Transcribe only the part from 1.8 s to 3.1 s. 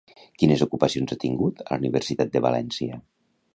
Universitat de València?